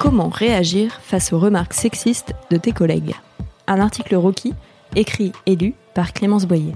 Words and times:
Comment 0.00 0.30
réagir 0.30 0.98
face 1.02 1.30
aux 1.30 1.38
remarques 1.38 1.74
sexistes 1.74 2.32
de 2.50 2.56
tes 2.56 2.72
collègues 2.72 3.14
Un 3.66 3.80
article 3.80 4.16
Rocky, 4.16 4.54
écrit 4.96 5.32
et 5.44 5.56
lu 5.56 5.74
par 5.92 6.14
Clémence 6.14 6.46
Boyer. 6.46 6.72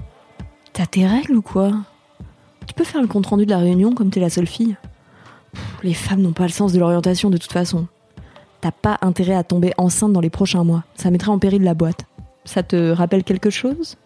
T'as 0.73 0.85
tes 0.85 1.07
règles 1.07 1.37
ou 1.37 1.41
quoi? 1.41 1.71
Tu 2.67 2.75
peux 2.75 2.83
faire 2.83 3.01
le 3.01 3.07
compte-rendu 3.07 3.47
de 3.47 3.49
la 3.49 3.57
réunion 3.57 3.95
comme 3.95 4.11
t'es 4.11 4.19
la 4.19 4.29
seule 4.29 4.45
fille 4.45 4.77
Les 5.81 5.95
femmes 5.95 6.21
n'ont 6.21 6.33
pas 6.33 6.43
le 6.43 6.49
sens 6.49 6.71
de 6.71 6.77
l'orientation 6.77 7.31
de 7.31 7.37
toute 7.37 7.51
façon. 7.51 7.87
T'as 8.61 8.69
pas 8.69 8.99
intérêt 9.01 9.33
à 9.33 9.43
tomber 9.43 9.73
enceinte 9.79 10.13
dans 10.13 10.21
les 10.21 10.29
prochains 10.29 10.63
mois, 10.63 10.83
ça 10.93 11.09
mettrait 11.09 11.31
en 11.31 11.39
péril 11.39 11.63
la 11.63 11.73
boîte. 11.73 12.05
Ça 12.43 12.61
te 12.61 12.91
rappelle 12.91 13.23
quelque 13.23 13.49
chose? 13.49 13.97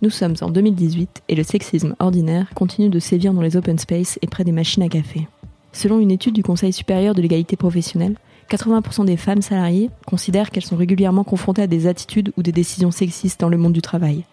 Nous 0.00 0.08
sommes 0.08 0.36
en 0.40 0.48
2018 0.48 1.24
et 1.28 1.34
le 1.34 1.42
sexisme 1.42 1.94
ordinaire 1.98 2.48
continue 2.54 2.88
de 2.88 3.00
sévir 3.00 3.34
dans 3.34 3.42
les 3.42 3.54
open 3.54 3.78
space 3.78 4.18
et 4.22 4.28
près 4.28 4.44
des 4.44 4.52
machines 4.52 4.82
à 4.82 4.88
café. 4.88 5.28
Selon 5.72 6.00
une 6.00 6.10
étude 6.10 6.34
du 6.34 6.42
Conseil 6.42 6.72
supérieur 6.72 7.14
de 7.14 7.20
l'égalité 7.20 7.56
professionnelle, 7.56 8.16
80% 8.52 9.06
des 9.06 9.16
femmes 9.16 9.40
salariées 9.40 9.90
considèrent 10.06 10.50
qu'elles 10.50 10.64
sont 10.64 10.76
régulièrement 10.76 11.24
confrontées 11.24 11.62
à 11.62 11.66
des 11.66 11.86
attitudes 11.86 12.32
ou 12.36 12.42
des 12.42 12.52
décisions 12.52 12.90
sexistes 12.90 13.40
dans 13.40 13.48
le 13.48 13.56
monde 13.56 13.72
du 13.72 13.80
travail. 13.80 14.24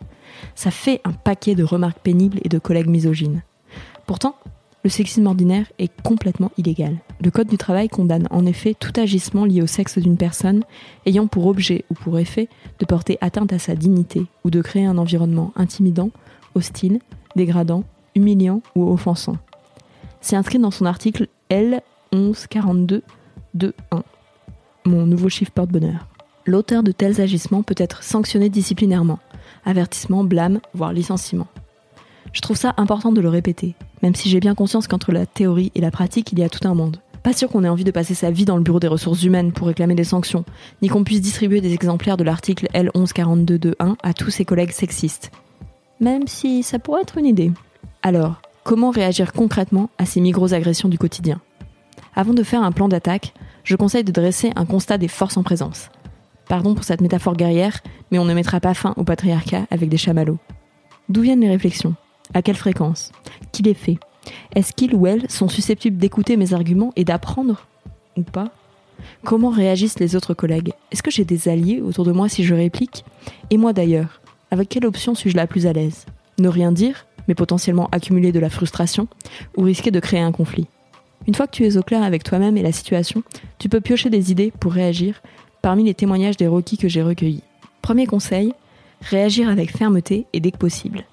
Ça 0.56 0.72
fait 0.72 1.00
un 1.06 1.14
paquet 1.14 1.56
de 1.56 1.64
remarques 1.64 2.00
pénibles 2.00 2.39
et 2.44 2.50
de 2.50 2.59
collègues 2.59 2.89
misogynes. 2.89 3.44
Pourtant, 4.06 4.36
le 4.84 4.89
sexisme 4.89 5.28
ordinaire 5.28 5.66
est 5.78 5.92
complètement 6.02 6.52
illégal. 6.58 6.98
Le 7.22 7.31
Code 7.31 7.48
du 7.48 7.58
travail 7.58 7.88
condamne 7.88 8.28
en 8.30 8.45
effet 8.45 8.76
tout 8.78 8.94
agissement 8.98 9.45
lié 9.45 9.61
au 9.61 9.67
sexe 9.67 9.98
d'une 9.98 10.17
personne 10.17 10.64
ayant 11.06 11.28
pour 11.28 11.48
objet 11.48 11.86
ou 11.89 11.94
pour 11.94 12.20
effet 12.20 12.50
de 12.80 12.86
porter 12.86 13.17
atteinte 13.22 13.54
à 13.54 13.59
sa 13.59 13.76
dignité 13.76 14.26
ou 14.44 14.50
de 14.50 14.61
créer 14.61 14.86
un 14.86 14.98
environnement 14.98 15.54
intimidant, 15.56 16.11
hostile, 16.56 17.00
dégradant, 17.36 17.83
humiliant 18.16 18.61
ou 18.76 18.89
offensant. 18.92 19.38
C'est 20.22 20.36
inscrit 20.36 20.59
dans 20.59 20.72
son 20.72 20.86
article 20.86 21.28
L 21.50 21.81
1142 22.14 23.04
2 23.53 23.73
1 23.92 24.03
mon 24.86 25.05
nouveau 25.05 25.30
chiffre 25.30 25.52
porte-bonheur. 25.52 26.08
L'auteur 26.45 26.83
de 26.83 26.92
tels 26.92 27.22
agissements 27.22 27.64
peut 27.64 27.75
être 27.78 28.03
sanctionné 28.03 28.50
disciplinairement, 28.50 29.19
avertissement, 29.66 30.23
blâme, 30.23 30.59
voire 30.73 30.94
licenciement. 30.94 31.47
Je 32.33 32.42
trouve 32.42 32.58
ça 32.58 32.73
important 32.77 33.11
de 33.11 33.22
le 33.22 33.30
répéter, 33.30 33.75
même 34.02 34.16
si 34.16 34.30
j'ai 34.30 34.39
bien 34.39 34.55
conscience 34.55 34.88
qu'entre 34.88 35.11
la 35.11 35.25
théorie 35.25 35.72
et 35.75 35.81
la 35.81 35.92
pratique, 35.92 36.31
il 36.31 36.39
y 36.39 36.44
a 36.44 36.50
tout 36.50 36.67
un 36.67 36.73
monde. 36.73 36.97
Pas 37.23 37.33
sûr 37.33 37.50
qu'on 37.50 37.64
ait 37.64 37.70
envie 37.70 37.83
de 37.83 37.92
passer 37.92 38.14
sa 38.14 38.31
vie 38.31 38.45
dans 38.45 38.55
le 38.55 38.64
bureau 38.64 38.80
des 38.80 38.88
ressources 38.88 39.23
humaines 39.23 39.52
pour 39.52 39.67
réclamer 39.67 39.95
des 39.95 40.03
sanctions, 40.03 40.45
ni 40.81 40.88
qu'on 40.88 41.03
puisse 41.03 41.22
distribuer 41.22 41.59
des 41.59 41.73
exemplaires 41.73 42.17
de 42.17 42.23
l'article 42.23 42.67
L114221 42.73 43.95
à 44.02 44.14
tous 44.14 44.30
ses 44.30 44.45
collègues 44.45 44.72
sexistes. 44.72 45.31
Même 46.00 46.27
si 46.27 46.64
ça 46.64 46.80
pourrait 46.80 47.02
être 47.02 47.17
une 47.17 47.25
idée. 47.25 47.52
Alors, 48.03 48.42
comment 48.64 48.89
réagir 48.89 49.33
concrètement 49.33 49.89
à 49.97 50.05
ces 50.05 50.22
micro-agressions 50.22 50.88
du 50.88 50.97
quotidien? 50.97 51.42
Avant 52.16 52.34
de 52.34 52.44
faire 52.44 52.64
un 52.64 52.72
plan 52.72 52.88
d'attaque, 52.88 53.34
je 53.64 53.76
conseille 53.76 54.04
de 54.04 54.12
dresser 54.12 54.52
un 54.56 54.66
constat 54.66 54.98
des 54.98 55.08
forces 55.08 55.38
en 55.38 55.44
présence. 55.44 55.89
Pardon 56.48 56.73
pour 56.73 56.83
cette 56.83 57.02
métaphore 57.02 57.36
guerrière, 57.36 57.80
mais 58.11 58.20
on 58.20 58.26
ne 58.26 58.33
mettra 58.33 58.60
pas 58.60 58.73
fin 58.73 58.94
au 58.98 59.04
patriarcat 59.04 59.67
avec 59.70 59.89
des 59.89 59.98
chamallows. 59.98 60.39
D'où 61.08 61.22
viennent 61.22 61.42
les 61.42 61.50
réflexions? 61.50 61.95
À 62.33 62.42
quelle 62.42 62.56
fréquence? 62.56 63.11
Qui 63.52 63.64
les 63.64 63.73
fait? 63.73 63.98
Est-ce 64.56 64.73
qu'ils 64.73 64.95
ou 64.95 65.08
elles 65.08 65.30
sont 65.30 65.48
susceptibles 65.48 65.98
d'écouter 65.98 66.38
mes 66.38 66.54
arguments 66.54 66.92
et 66.95 67.04
d'apprendre? 67.04 67.67
Ou 68.17 68.23
pas? 68.23 68.52
Comment 69.23 69.50
réagissent 69.50 70.00
les 70.00 70.16
autres 70.16 70.33
collègues? 70.33 70.73
Est-ce 70.92 71.04
que 71.04 71.12
j'ai 71.12 71.26
des 71.26 71.48
alliés 71.48 71.82
autour 71.82 72.06
de 72.06 72.12
moi 72.12 72.30
si 72.30 72.44
je 72.44 72.56
réplique? 72.56 73.06
Et 73.50 73.58
moi 73.58 73.73
d'ailleurs 73.73 74.22
Avec 74.52 74.70
quelle 74.70 74.86
option 74.86 75.16
suis-je 75.16 75.38
la 75.38 75.48
plus 75.48 75.67
à 75.67 75.73
l'aise? 75.73 76.06
Ne 76.39 76.50
rien 76.50 76.72
dire, 76.72 77.06
mais 77.28 77.36
potentiellement 77.36 77.89
accumuler 77.92 78.32
de 78.32 78.39
la 78.39 78.50
frustration, 78.50 79.08
ou 79.56 79.64
risquer 79.64 79.92
de 79.92 80.00
créer 80.00 80.22
un 80.22 80.32
conflit? 80.32 80.67
Une 81.28 81.36
fois 81.36 81.48
que 81.48 81.52
tu 81.52 81.66
es 81.66 81.78
au 81.78 81.84
clair 81.84 82.04
avec 82.04 82.24
toi-même 82.24 82.58
et 82.58 82.62
la 82.62 82.72
situation, 82.72 83.24
tu 83.58 83.70
peux 83.70 83.82
piocher 83.82 84.10
des 84.10 84.32
idées 84.32 84.52
pour 84.60 84.74
réagir 84.74 85.22
parmi 85.62 85.84
les 85.84 85.94
témoignages 85.94 86.38
des 86.38 86.48
requis 86.48 86.78
que 86.78 86.88
j'ai 86.88 87.04
recueillis. 87.04 87.44
Premier 87.82 88.08
conseil, 88.08 88.54
réagir 89.02 89.50
avec 89.50 89.76
fermeté 89.76 90.26
et 90.34 90.40
dès 90.40 90.52
que 90.52 90.58
possible. 90.58 91.06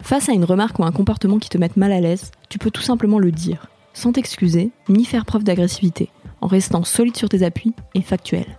Face 0.00 0.28
à 0.28 0.32
une 0.32 0.44
remarque 0.44 0.78
ou 0.78 0.84
un 0.84 0.92
comportement 0.92 1.38
qui 1.38 1.48
te 1.48 1.58
mette 1.58 1.76
mal 1.76 1.92
à 1.92 2.00
l'aise, 2.00 2.30
tu 2.48 2.58
peux 2.58 2.70
tout 2.70 2.82
simplement 2.82 3.18
le 3.18 3.32
dire, 3.32 3.68
sans 3.94 4.12
t'excuser 4.12 4.70
ni 4.88 5.04
faire 5.04 5.24
preuve 5.24 5.44
d'agressivité, 5.44 6.10
en 6.40 6.46
restant 6.46 6.84
solide 6.84 7.16
sur 7.16 7.28
tes 7.28 7.42
appuis 7.42 7.72
et 7.94 8.02
factuel. 8.02 8.58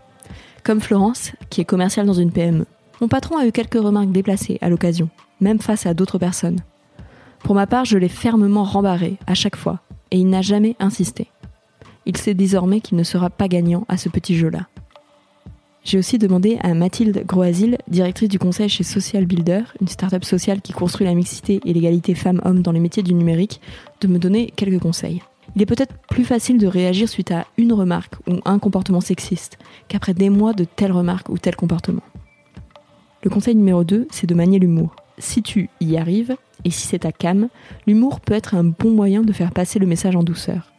Comme 0.64 0.82
Florence, 0.82 1.34
qui 1.50 1.62
est 1.62 1.66
commerciale 1.66 2.08
dans 2.08 2.14
une 2.14 2.32
PME. 2.32 2.66
Mon 3.00 3.08
patron 3.08 3.38
a 3.38 3.46
eu 3.46 3.52
quelques 3.52 3.76
remarques 3.76 4.12
déplacées 4.12 4.58
à 4.62 4.70
l'occasion, 4.70 5.10
même 5.40 5.60
face 5.60 5.86
à 5.86 5.94
d'autres 5.94 6.18
personnes. 6.18 6.62
Pour 7.44 7.54
ma 7.54 7.68
part, 7.68 7.86
je 7.86 8.00
l'ai 8.00 8.10
fermement 8.10 8.64
rembarré 8.64 9.18
à 9.28 9.36
chaque 9.36 9.56
fois, 9.56 9.82
et 10.12 10.18
il 10.18 10.30
n'a 10.30 10.42
jamais 10.42 10.76
insisté. 10.80 11.28
Il 12.06 12.18
sait 12.18 12.34
désormais 12.34 12.82
qu'il 12.82 12.98
ne 12.98 13.04
sera 13.04 13.30
pas 13.30 13.48
gagnant 13.48 13.86
à 13.88 13.98
ce 13.98 14.10
petit 14.10 14.36
jeu-là. 14.36 14.68
J'ai 15.84 16.00
aussi 16.00 16.18
demandé 16.18 16.58
à 16.62 16.74
Mathilde 16.74 17.24
Groasil, 17.28 17.78
directrice 17.88 18.30
du 18.30 18.40
conseil 18.40 18.70
chez 18.70 18.84
Social 18.84 19.26
Builder, 19.26 19.62
une 19.80 19.88
start-up 19.88 20.24
sociale 20.24 20.62
qui 20.62 20.74
construit 20.74 21.06
la 21.06 21.14
mixité 21.14 21.62
et 21.64 21.74
l'égalité 21.74 22.16
femmes-hommes 22.16 22.64
dans 22.64 22.72
les 22.72 22.80
métiers 22.80 23.04
du 23.04 23.14
numérique, 23.14 23.62
de 24.02 24.08
me 24.08 24.18
donner 24.18 24.52
quelques 24.56 24.82
conseils. 24.82 25.22
Il 25.56 25.62
est 25.62 25.68
peut-être 25.68 25.94
plus 26.10 26.26
facile 26.26 26.58
de 26.58 26.66
réagir 26.66 27.08
suite 27.08 27.32
à 27.32 27.46
une 27.58 27.72
remarque 27.72 28.16
ou 28.28 28.40
un 28.46 28.58
comportement 28.58 29.00
sexiste 29.00 29.60
qu'après 29.88 30.16
des 30.16 30.32
mois 30.32 30.54
de 30.54 30.64
telles 30.64 30.92
remarques 30.92 31.30
ou 31.30 31.38
tel 31.38 31.56
comportement. 31.56 32.02
Le 33.22 33.30
conseil 33.30 33.56
numéro 33.56 33.84
2, 33.84 34.08
c'est 34.10 34.28
de 34.28 34.34
manier 34.34 34.58
l'humour. 34.58 34.96
Si 35.18 35.42
tu 35.42 35.70
y 35.80 35.98
arrives, 35.98 36.36
et 36.64 36.70
si 36.70 36.88
c'est 36.88 37.00
ta 37.00 37.12
cam, 37.12 37.48
l'humour 37.88 38.20
peut 38.20 38.34
être 38.34 38.56
un 38.56 38.64
bon 38.64 38.92
moyen 38.92 39.22
de 39.22 39.34
faire 39.34 39.52
passer 39.52 39.80
le 39.80 39.88
message 39.88 40.16
en 40.16 40.24
douceur. 40.24 40.72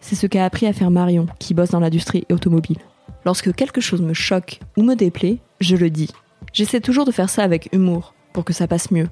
C'est 0.00 0.16
ce 0.16 0.26
qu'a 0.26 0.44
appris 0.44 0.66
à 0.66 0.72
faire 0.72 0.90
Marion, 0.90 1.26
qui 1.38 1.54
bosse 1.54 1.70
dans 1.70 1.80
l'industrie 1.80 2.26
automobile. 2.30 2.78
Lorsque 3.24 3.54
quelque 3.54 3.80
chose 3.80 4.02
me 4.02 4.12
choque 4.12 4.60
ou 4.76 4.82
me 4.82 4.94
déplaît, 4.94 5.38
je 5.60 5.76
le 5.76 5.90
dis. 5.90 6.10
J'essaie 6.52 6.80
toujours 6.80 7.06
de 7.06 7.12
faire 7.12 7.30
ça 7.30 7.42
avec 7.42 7.70
humour, 7.72 8.14
pour 8.32 8.44
que 8.44 8.52
ça 8.52 8.68
passe 8.68 8.90
mieux. 8.90 9.08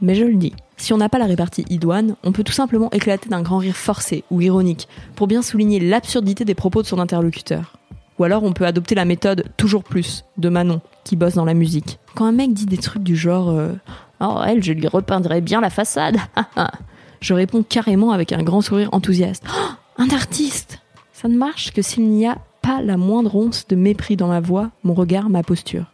Mais 0.00 0.14
je 0.14 0.24
le 0.24 0.34
dis. 0.34 0.54
Si 0.78 0.94
on 0.94 0.96
n'a 0.96 1.10
pas 1.10 1.18
la 1.18 1.26
répartie 1.26 1.66
idoine, 1.68 2.16
on 2.24 2.32
peut 2.32 2.42
tout 2.42 2.52
simplement 2.52 2.90
éclater 2.90 3.28
d'un 3.28 3.42
grand 3.42 3.58
rire 3.58 3.76
forcé 3.76 4.24
ou 4.30 4.40
ironique, 4.40 4.88
pour 5.14 5.26
bien 5.26 5.42
souligner 5.42 5.78
l'absurdité 5.78 6.46
des 6.46 6.54
propos 6.54 6.80
de 6.80 6.86
son 6.86 6.98
interlocuteur. 6.98 7.76
Ou 8.18 8.24
alors 8.24 8.42
on 8.42 8.52
peut 8.52 8.66
adopter 8.66 8.94
la 8.94 9.04
méthode 9.04 9.44
toujours 9.58 9.84
plus 9.84 10.24
de 10.38 10.48
Manon, 10.48 10.80
qui 11.04 11.16
bosse 11.16 11.34
dans 11.34 11.44
la 11.44 11.54
musique. 11.54 11.98
Quand 12.14 12.24
un 12.24 12.32
mec 12.32 12.54
dit 12.54 12.66
des 12.66 12.78
trucs 12.78 13.02
du 13.02 13.16
genre 13.16 13.50
euh, 13.50 13.72
Oh, 14.20 14.38
elle, 14.46 14.62
je 14.62 14.72
lui 14.72 14.86
repeindrais 14.86 15.40
bien 15.40 15.60
la 15.60 15.70
façade. 15.70 16.16
je 17.20 17.34
réponds 17.34 17.62
carrément 17.62 18.12
avec 18.12 18.32
un 18.32 18.42
grand 18.42 18.60
sourire 18.60 18.90
enthousiaste. 18.92 19.44
Oh, 19.48 19.72
un 19.98 20.10
artiste 20.10 20.80
Ça 21.12 21.28
ne 21.28 21.36
marche 21.36 21.72
que 21.72 21.82
s'il 21.82 22.08
n'y 22.08 22.26
a 22.26 22.38
pas 22.62 22.82
la 22.82 22.96
moindre 22.96 23.34
once 23.34 23.66
de 23.68 23.76
mépris 23.76 24.16
dans 24.16 24.28
ma 24.28 24.40
voix, 24.40 24.70
mon 24.84 24.94
regard, 24.94 25.30
ma 25.30 25.42
posture. 25.42 25.86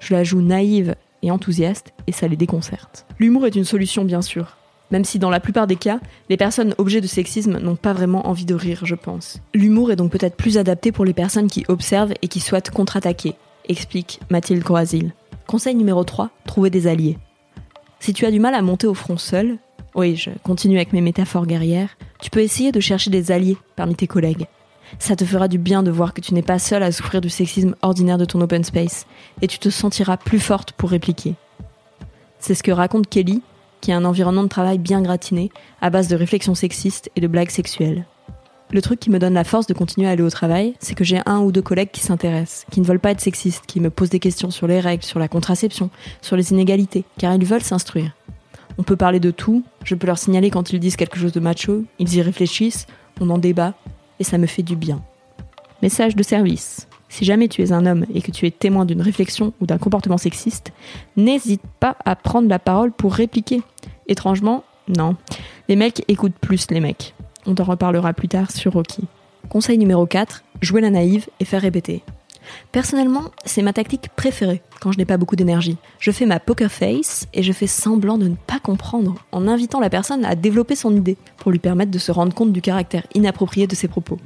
Je 0.00 0.14
la 0.14 0.24
joue 0.24 0.40
naïve 0.40 0.94
et 1.22 1.30
enthousiaste 1.30 1.92
et 2.06 2.12
ça 2.12 2.28
les 2.28 2.36
déconcerte. 2.36 3.06
L'humour 3.18 3.46
est 3.46 3.56
une 3.56 3.64
solution, 3.64 4.04
bien 4.04 4.22
sûr. 4.22 4.56
Même 4.90 5.04
si 5.04 5.18
dans 5.18 5.30
la 5.30 5.40
plupart 5.40 5.66
des 5.66 5.76
cas, 5.76 5.98
les 6.28 6.36
personnes 6.36 6.74
objets 6.78 7.00
de 7.00 7.06
sexisme 7.06 7.58
n'ont 7.58 7.76
pas 7.76 7.92
vraiment 7.92 8.28
envie 8.28 8.44
de 8.44 8.54
rire, 8.54 8.82
je 8.84 8.94
pense. 8.94 9.40
L'humour 9.54 9.90
est 9.90 9.96
donc 9.96 10.12
peut-être 10.12 10.36
plus 10.36 10.58
adapté 10.58 10.92
pour 10.92 11.04
les 11.04 11.14
personnes 11.14 11.48
qui 11.48 11.64
observent 11.68 12.14
et 12.22 12.28
qui 12.28 12.40
souhaitent 12.40 12.70
contre-attaquer, 12.70 13.34
explique 13.68 14.20
Mathilde 14.30 14.62
Croasil. 14.62 15.12
Conseil 15.46 15.74
numéro 15.74 16.04
3, 16.04 16.30
trouver 16.46 16.70
des 16.70 16.86
alliés. 16.86 17.18
Si 18.04 18.12
tu 18.12 18.26
as 18.26 18.30
du 18.30 18.38
mal 18.38 18.54
à 18.54 18.60
monter 18.60 18.86
au 18.86 18.92
front 18.92 19.16
seul, 19.16 19.56
oui, 19.94 20.14
je 20.14 20.28
continue 20.42 20.76
avec 20.76 20.92
mes 20.92 21.00
métaphores 21.00 21.46
guerrières, 21.46 21.96
tu 22.20 22.28
peux 22.28 22.40
essayer 22.40 22.70
de 22.70 22.78
chercher 22.78 23.08
des 23.08 23.32
alliés 23.32 23.56
parmi 23.76 23.94
tes 23.94 24.06
collègues. 24.06 24.46
Ça 24.98 25.16
te 25.16 25.24
fera 25.24 25.48
du 25.48 25.56
bien 25.56 25.82
de 25.82 25.90
voir 25.90 26.12
que 26.12 26.20
tu 26.20 26.34
n'es 26.34 26.42
pas 26.42 26.58
seule 26.58 26.82
à 26.82 26.92
souffrir 26.92 27.22
du 27.22 27.30
sexisme 27.30 27.74
ordinaire 27.80 28.18
de 28.18 28.26
ton 28.26 28.42
open 28.42 28.62
space, 28.62 29.06
et 29.40 29.46
tu 29.46 29.58
te 29.58 29.70
sentiras 29.70 30.18
plus 30.18 30.38
forte 30.38 30.72
pour 30.72 30.90
répliquer. 30.90 31.34
C'est 32.40 32.54
ce 32.54 32.62
que 32.62 32.72
raconte 32.72 33.08
Kelly, 33.08 33.40
qui 33.80 33.90
a 33.90 33.96
un 33.96 34.04
environnement 34.04 34.42
de 34.42 34.48
travail 34.48 34.76
bien 34.76 35.00
gratiné, 35.00 35.50
à 35.80 35.88
base 35.88 36.08
de 36.08 36.16
réflexions 36.16 36.54
sexistes 36.54 37.10
et 37.16 37.22
de 37.22 37.26
blagues 37.26 37.48
sexuelles. 37.48 38.04
Le 38.70 38.82
truc 38.82 38.98
qui 38.98 39.10
me 39.10 39.18
donne 39.18 39.34
la 39.34 39.44
force 39.44 39.66
de 39.66 39.74
continuer 39.74 40.08
à 40.08 40.10
aller 40.10 40.22
au 40.22 40.30
travail, 40.30 40.74
c'est 40.80 40.94
que 40.94 41.04
j'ai 41.04 41.20
un 41.26 41.40
ou 41.40 41.52
deux 41.52 41.62
collègues 41.62 41.90
qui 41.92 42.00
s'intéressent, 42.00 42.66
qui 42.70 42.80
ne 42.80 42.86
veulent 42.86 42.98
pas 42.98 43.10
être 43.10 43.20
sexistes, 43.20 43.66
qui 43.66 43.78
me 43.78 43.90
posent 43.90 44.10
des 44.10 44.18
questions 44.18 44.50
sur 44.50 44.66
les 44.66 44.80
règles, 44.80 45.04
sur 45.04 45.18
la 45.18 45.28
contraception, 45.28 45.90
sur 46.22 46.36
les 46.36 46.50
inégalités, 46.50 47.04
car 47.18 47.34
ils 47.34 47.44
veulent 47.44 47.62
s'instruire. 47.62 48.12
On 48.78 48.82
peut 48.82 48.96
parler 48.96 49.20
de 49.20 49.30
tout, 49.30 49.62
je 49.84 49.94
peux 49.94 50.06
leur 50.06 50.18
signaler 50.18 50.50
quand 50.50 50.72
ils 50.72 50.80
disent 50.80 50.96
quelque 50.96 51.18
chose 51.18 51.32
de 51.32 51.40
macho, 51.40 51.84
ils 51.98 52.14
y 52.14 52.22
réfléchissent, 52.22 52.86
on 53.20 53.30
en 53.30 53.38
débat, 53.38 53.74
et 54.18 54.24
ça 54.24 54.38
me 54.38 54.46
fait 54.46 54.62
du 54.62 54.74
bien. 54.74 55.02
Message 55.82 56.16
de 56.16 56.22
service. 56.22 56.88
Si 57.08 57.24
jamais 57.24 57.46
tu 57.46 57.62
es 57.62 57.70
un 57.70 57.86
homme 57.86 58.06
et 58.12 58.22
que 58.22 58.32
tu 58.32 58.46
es 58.46 58.50
témoin 58.50 58.84
d'une 58.86 59.02
réflexion 59.02 59.52
ou 59.60 59.66
d'un 59.66 59.78
comportement 59.78 60.18
sexiste, 60.18 60.72
n'hésite 61.16 61.62
pas 61.78 61.96
à 62.04 62.16
prendre 62.16 62.48
la 62.48 62.58
parole 62.58 62.90
pour 62.90 63.14
répliquer. 63.14 63.62
Étrangement, 64.08 64.64
non. 64.88 65.14
Les 65.68 65.76
mecs 65.76 66.02
écoutent 66.08 66.38
plus 66.40 66.66
les 66.70 66.80
mecs. 66.80 67.14
On 67.46 67.54
t'en 67.54 67.64
reparlera 67.64 68.12
plus 68.12 68.28
tard 68.28 68.50
sur 68.50 68.72
Rocky. 68.72 69.04
Conseil 69.48 69.78
numéro 69.78 70.06
4, 70.06 70.44
jouer 70.62 70.80
la 70.80 70.90
naïve 70.90 71.26
et 71.40 71.44
faire 71.44 71.62
répéter. 71.62 72.02
Personnellement, 72.72 73.24
c'est 73.44 73.62
ma 73.62 73.72
tactique 73.72 74.08
préférée 74.16 74.62
quand 74.80 74.92
je 74.92 74.98
n'ai 74.98 75.04
pas 75.04 75.16
beaucoup 75.16 75.36
d'énergie. 75.36 75.76
Je 75.98 76.10
fais 76.10 76.26
ma 76.26 76.40
poker 76.40 76.70
face 76.70 77.26
et 77.32 77.42
je 77.42 77.52
fais 77.52 77.66
semblant 77.66 78.18
de 78.18 78.28
ne 78.28 78.34
pas 78.34 78.58
comprendre 78.58 79.14
en 79.32 79.48
invitant 79.48 79.80
la 79.80 79.90
personne 79.90 80.24
à 80.24 80.34
développer 80.34 80.76
son 80.76 80.94
idée 80.94 81.16
pour 81.38 81.52
lui 81.52 81.58
permettre 81.58 81.90
de 81.90 81.98
se 81.98 82.12
rendre 82.12 82.34
compte 82.34 82.52
du 82.52 82.60
caractère 82.60 83.06
inapproprié 83.14 83.66
de 83.66 83.74
ses 83.74 83.88
propos. 83.88 84.18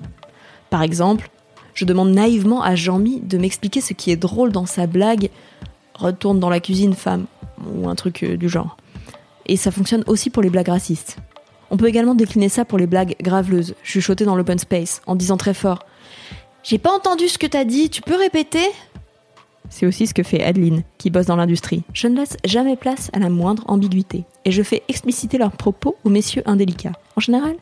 Par 0.71 0.83
exemple, 0.83 1.31
je 1.75 1.85
demande 1.85 2.11
naïvement 2.11 2.63
à 2.63 2.75
Jean-Mi 2.75 3.21
de 3.21 3.39
m'expliquer 3.39 3.81
ce 3.81 3.93
qui 3.93 4.11
est 4.11 4.17
drôle 4.17 4.53
dans 4.53 4.67
sa 4.67 4.87
blague 4.87 5.31
Retourne 5.95 6.39
dans 6.39 6.49
la 6.49 6.61
cuisine, 6.61 6.95
femme, 6.95 7.27
ou 7.75 7.89
un 7.89 7.97
truc 7.97 8.23
euh, 8.23 8.37
du 8.37 8.49
genre. 8.49 8.77
Et 9.47 9.57
ça 9.57 9.73
fonctionne 9.73 10.05
aussi 10.07 10.31
pour 10.31 10.45
les 10.45 10.51
blagues 10.51 10.69
racistes. 10.69 11.19
On 11.71 11.77
peut 11.77 11.89
également 11.89 12.15
décliner 12.15 12.49
ça 12.49 12.65
pour 12.65 12.79
les 12.79 12.87
blagues 12.87 13.17
graveleuses, 13.21 13.75
chuchotées 13.83 14.25
dans 14.25 14.37
l'open 14.37 14.59
space, 14.59 15.03
en 15.07 15.15
disant 15.15 15.37
très 15.37 15.55
fort 15.55 15.85
J'ai 16.63 16.79
pas 16.79 16.93
entendu 16.93 17.29
ce 17.29 17.39
que 17.39 17.47
t'as 17.47 17.65
dit, 17.65 17.91
tu 17.91 18.03
peux 18.03 18.17
répéter? 18.17 18.67
C'est 19.71 19.87
aussi 19.87 20.07
ce 20.07 20.15
que 20.15 20.23
fait 20.23 20.43
Adeline, 20.43 20.83
qui 20.97 21.11
bosse 21.11 21.27
dans 21.27 21.37
l'industrie. 21.37 21.83
Je 21.93 22.09
ne 22.09 22.17
laisse 22.17 22.37
jamais 22.45 22.77
place 22.77 23.11
à 23.13 23.19
la 23.19 23.29
moindre 23.29 23.65
ambiguïté, 23.67 24.25
et 24.45 24.51
je 24.51 24.63
fais 24.63 24.83
expliciter 24.89 25.37
leurs 25.37 25.53
propos 25.53 25.97
aux 26.05 26.11
messieurs 26.11 26.43
indélicats. 26.47 26.93
En 27.17 27.21
général, 27.21 27.57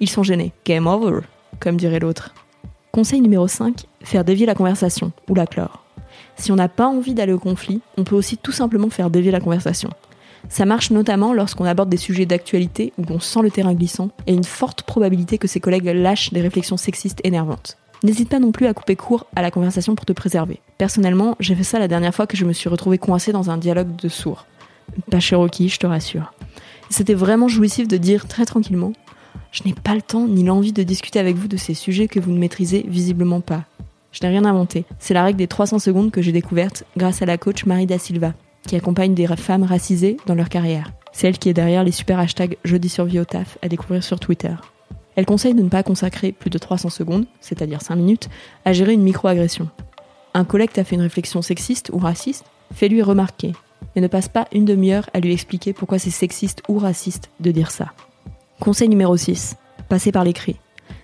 ils 0.00 0.10
sont 0.10 0.24
gênés. 0.24 0.52
Game 0.64 0.88
over, 0.88 1.20
comme 1.60 1.76
dirait 1.76 2.00
l'autre. 2.00 2.34
Conseil 2.90 3.20
numéro 3.20 3.46
5, 3.46 3.84
faire 4.02 4.24
dévier 4.24 4.46
la 4.46 4.54
conversation, 4.54 5.12
ou 5.28 5.34
la 5.34 5.46
clore. 5.46 5.84
Si 6.36 6.50
on 6.50 6.56
n'a 6.56 6.68
pas 6.68 6.86
envie 6.86 7.14
d'aller 7.14 7.32
au 7.32 7.38
conflit, 7.38 7.80
on 7.96 8.04
peut 8.04 8.16
aussi 8.16 8.36
tout 8.36 8.52
simplement 8.52 8.90
faire 8.90 9.10
dévier 9.10 9.30
la 9.30 9.40
conversation. 9.40 9.90
Ça 10.48 10.64
marche 10.64 10.90
notamment 10.90 11.32
lorsqu'on 11.32 11.64
aborde 11.64 11.88
des 11.88 11.96
sujets 11.96 12.26
d'actualité 12.26 12.92
où 12.98 13.04
on 13.10 13.20
sent 13.20 13.42
le 13.42 13.50
terrain 13.50 13.74
glissant 13.74 14.10
et 14.26 14.34
une 14.34 14.44
forte 14.44 14.82
probabilité 14.82 15.38
que 15.38 15.48
ses 15.48 15.60
collègues 15.60 15.86
lâchent 15.86 16.32
des 16.32 16.40
réflexions 16.40 16.76
sexistes 16.76 17.20
énervantes. 17.24 17.76
N'hésite 18.02 18.28
pas 18.28 18.38
non 18.38 18.52
plus 18.52 18.66
à 18.66 18.74
couper 18.74 18.96
court 18.96 19.26
à 19.34 19.42
la 19.42 19.50
conversation 19.50 19.94
pour 19.94 20.04
te 20.04 20.12
préserver. 20.12 20.60
Personnellement, 20.78 21.36
j'ai 21.40 21.54
fait 21.54 21.64
ça 21.64 21.78
la 21.78 21.88
dernière 21.88 22.14
fois 22.14 22.26
que 22.26 22.36
je 22.36 22.44
me 22.44 22.52
suis 22.52 22.68
retrouvée 22.68 22.98
coincée 22.98 23.32
dans 23.32 23.50
un 23.50 23.56
dialogue 23.56 23.96
de 23.96 24.08
sourds. 24.08 24.46
Pas 25.10 25.20
Cherokee, 25.20 25.68
je 25.68 25.78
te 25.78 25.86
rassure. 25.86 26.32
C'était 26.90 27.14
vraiment 27.14 27.48
jouissif 27.48 27.88
de 27.88 27.96
dire 27.96 28.28
très 28.28 28.44
tranquillement 28.44 28.92
je 29.54 29.62
n'ai 29.64 29.72
pas 29.72 29.94
le 29.94 30.02
temps 30.02 30.26
ni 30.26 30.42
l'envie 30.42 30.72
de 30.72 30.82
discuter 30.82 31.20
avec 31.20 31.36
vous 31.36 31.46
de 31.46 31.56
ces 31.56 31.74
sujets 31.74 32.08
que 32.08 32.18
vous 32.18 32.32
ne 32.32 32.38
maîtrisez 32.38 32.84
visiblement 32.88 33.40
pas. 33.40 33.62
Je 34.10 34.18
n'ai 34.22 34.28
rien 34.28 34.44
inventé. 34.44 34.84
C'est 34.98 35.14
la 35.14 35.22
règle 35.22 35.38
des 35.38 35.46
300 35.46 35.78
secondes 35.78 36.10
que 36.10 36.22
j'ai 36.22 36.32
découverte 36.32 36.84
grâce 36.96 37.22
à 37.22 37.26
la 37.26 37.38
coach 37.38 37.64
Marie 37.64 37.86
Da 37.86 37.98
Silva, 37.98 38.32
qui 38.66 38.76
accompagne 38.76 39.14
des 39.14 39.26
femmes 39.26 39.62
racisées 39.62 40.16
dans 40.26 40.34
leur 40.34 40.48
carrière. 40.48 40.92
C'est 41.12 41.28
elle 41.28 41.38
qui 41.38 41.48
est 41.48 41.54
derrière 41.54 41.84
les 41.84 41.92
super 41.92 42.18
hashtags 42.18 42.56
Jeudi 42.64 42.88
survie 42.88 43.20
au 43.20 43.24
taf 43.24 43.58
à 43.62 43.68
découvrir 43.68 44.02
sur 44.02 44.18
Twitter. 44.18 44.54
Elle 45.16 45.26
conseille 45.26 45.54
de 45.54 45.62
ne 45.62 45.68
pas 45.68 45.82
consacrer 45.82 46.32
plus 46.32 46.50
de 46.50 46.58
300 46.58 46.90
secondes, 46.90 47.26
c'est-à-dire 47.40 47.82
5 47.82 47.94
minutes, 47.96 48.28
à 48.64 48.72
gérer 48.72 48.94
une 48.94 49.02
micro-agression. 49.02 49.68
Un 50.34 50.44
collègue 50.44 50.72
t'a 50.72 50.82
fait 50.82 50.96
une 50.96 51.02
réflexion 51.02 51.40
sexiste 51.42 51.90
ou 51.92 51.98
raciste, 51.98 52.44
fais-lui 52.72 53.02
remarquer, 53.02 53.52
mais 53.94 54.02
ne 54.02 54.08
passe 54.08 54.28
pas 54.28 54.48
une 54.52 54.64
demi-heure 54.64 55.08
à 55.14 55.20
lui 55.20 55.32
expliquer 55.32 55.72
pourquoi 55.72 56.00
c'est 56.00 56.10
sexiste 56.10 56.62
ou 56.68 56.78
raciste 56.78 57.30
de 57.38 57.52
dire 57.52 57.70
ça. 57.70 57.92
Conseil 58.58 58.88
numéro 58.88 59.16
6. 59.16 59.56
Passer 59.88 60.10
par 60.10 60.24
l'écrit. 60.24 60.56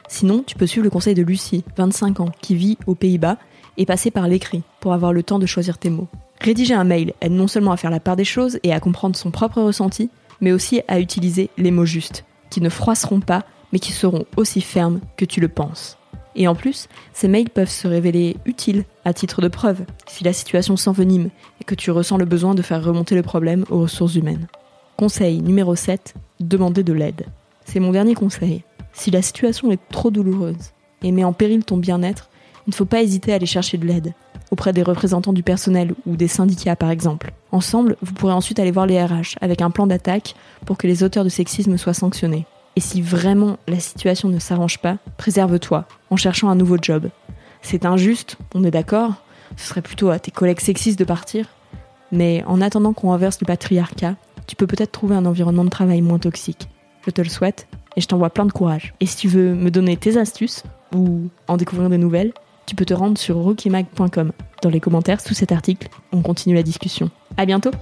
Sinon, 0.08 0.42
tu 0.44 0.56
peux 0.56 0.66
suivre 0.66 0.84
le 0.84 0.90
conseil 0.90 1.14
de 1.14 1.22
Lucie, 1.22 1.64
25 1.76 2.18
ans, 2.18 2.32
qui 2.40 2.56
vit 2.56 2.78
aux 2.86 2.96
Pays-Bas, 2.96 3.36
et 3.76 3.86
passer 3.86 4.10
par 4.10 4.26
l'écrit 4.26 4.62
pour 4.80 4.92
avoir 4.92 5.12
le 5.12 5.22
temps 5.22 5.38
de 5.38 5.46
choisir 5.46 5.78
tes 5.78 5.90
mots. 5.90 6.08
Rédiger 6.40 6.74
un 6.74 6.84
mail 6.84 7.12
aide 7.20 7.32
non 7.32 7.46
seulement 7.46 7.72
à 7.72 7.76
faire 7.76 7.90
la 7.90 8.00
part 8.00 8.16
des 8.16 8.24
choses 8.24 8.58
et 8.62 8.72
à 8.72 8.80
comprendre 8.80 9.16
son 9.16 9.30
propre 9.30 9.60
ressenti, 9.60 10.08
mais 10.40 10.52
aussi 10.52 10.80
à 10.88 10.98
utiliser 10.98 11.50
les 11.58 11.70
mots 11.70 11.84
justes, 11.84 12.24
qui 12.48 12.62
ne 12.62 12.70
froisseront 12.70 13.20
pas, 13.20 13.44
mais 13.72 13.78
qui 13.78 13.92
seront 13.92 14.24
aussi 14.36 14.62
fermes 14.62 15.00
que 15.18 15.26
tu 15.26 15.40
le 15.40 15.48
penses. 15.48 15.98
Et 16.36 16.48
en 16.48 16.54
plus, 16.54 16.88
ces 17.12 17.28
mails 17.28 17.50
peuvent 17.50 17.68
se 17.68 17.86
révéler 17.86 18.36
utiles 18.46 18.84
à 19.04 19.12
titre 19.12 19.42
de 19.42 19.48
preuve 19.48 19.84
si 20.06 20.24
la 20.24 20.32
situation 20.32 20.76
s'envenime 20.76 21.28
et 21.60 21.64
que 21.64 21.74
tu 21.74 21.90
ressens 21.90 22.16
le 22.16 22.24
besoin 22.24 22.54
de 22.54 22.62
faire 22.62 22.82
remonter 22.82 23.14
le 23.14 23.22
problème 23.22 23.64
aux 23.68 23.80
ressources 23.80 24.14
humaines. 24.14 24.46
Conseil 24.96 25.42
numéro 25.42 25.74
7, 25.74 26.14
demander 26.38 26.84
de 26.84 26.92
l'aide. 26.92 27.26
C'est 27.66 27.80
mon 27.80 27.92
dernier 27.92 28.14
conseil. 28.14 28.64
Si 28.92 29.10
la 29.10 29.22
situation 29.22 29.70
est 29.72 29.80
trop 29.90 30.10
douloureuse 30.10 30.72
et 31.02 31.12
met 31.12 31.24
en 31.24 31.32
péril 31.32 31.64
ton 31.64 31.76
bien-être, 31.76 32.29
il 32.66 32.70
ne 32.70 32.74
faut 32.74 32.84
pas 32.84 33.02
hésiter 33.02 33.32
à 33.32 33.36
aller 33.36 33.46
chercher 33.46 33.78
de 33.78 33.86
l'aide, 33.86 34.14
auprès 34.50 34.72
des 34.72 34.82
représentants 34.82 35.32
du 35.32 35.42
personnel 35.42 35.94
ou 36.06 36.16
des 36.16 36.28
syndicats 36.28 36.76
par 36.76 36.90
exemple. 36.90 37.32
Ensemble, 37.52 37.96
vous 38.02 38.12
pourrez 38.12 38.32
ensuite 38.32 38.58
aller 38.58 38.70
voir 38.70 38.86
les 38.86 39.02
RH 39.02 39.36
avec 39.40 39.62
un 39.62 39.70
plan 39.70 39.86
d'attaque 39.86 40.34
pour 40.66 40.78
que 40.78 40.86
les 40.86 41.02
auteurs 41.02 41.24
de 41.24 41.28
sexisme 41.28 41.76
soient 41.76 41.94
sanctionnés. 41.94 42.46
Et 42.76 42.80
si 42.80 43.02
vraiment 43.02 43.58
la 43.66 43.80
situation 43.80 44.28
ne 44.28 44.38
s'arrange 44.38 44.78
pas, 44.78 44.98
préserve-toi 45.16 45.86
en 46.10 46.16
cherchant 46.16 46.48
un 46.48 46.54
nouveau 46.54 46.76
job. 46.80 47.08
C'est 47.62 47.84
injuste, 47.84 48.36
on 48.54 48.64
est 48.64 48.70
d'accord, 48.70 49.14
ce 49.56 49.66
serait 49.66 49.82
plutôt 49.82 50.10
à 50.10 50.18
tes 50.18 50.30
collègues 50.30 50.60
sexistes 50.60 50.98
de 50.98 51.04
partir, 51.04 51.46
mais 52.12 52.44
en 52.46 52.60
attendant 52.60 52.92
qu'on 52.92 53.12
inverse 53.12 53.38
le 53.40 53.46
patriarcat, 53.46 54.16
tu 54.46 54.56
peux 54.56 54.66
peut-être 54.66 54.92
trouver 54.92 55.14
un 55.14 55.26
environnement 55.26 55.64
de 55.64 55.70
travail 55.70 56.00
moins 56.00 56.18
toxique. 56.18 56.68
Je 57.06 57.10
te 57.10 57.20
le 57.20 57.28
souhaite 57.28 57.66
et 57.96 58.00
je 58.00 58.06
t'envoie 58.06 58.30
plein 58.30 58.46
de 58.46 58.52
courage. 58.52 58.94
Et 59.00 59.06
si 59.06 59.16
tu 59.16 59.28
veux 59.28 59.54
me 59.54 59.70
donner 59.70 59.96
tes 59.96 60.16
astuces 60.16 60.64
ou 60.94 61.28
en 61.48 61.56
découvrir 61.56 61.88
des 61.88 61.98
nouvelles, 61.98 62.32
tu 62.70 62.76
peux 62.76 62.84
te 62.84 62.94
rendre 62.94 63.18
sur 63.18 63.34
rookymag.com. 63.34 64.30
Dans 64.62 64.70
les 64.70 64.78
commentaires 64.78 65.20
sous 65.20 65.34
cet 65.34 65.50
article, 65.50 65.88
on 66.12 66.22
continue 66.22 66.54
la 66.54 66.62
discussion. 66.62 67.10
À 67.36 67.44
bientôt! 67.44 67.72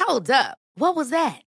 Hold 0.00 0.30
up. 0.32 0.58
What 0.76 0.96
was 0.96 1.10
that? 1.10 1.47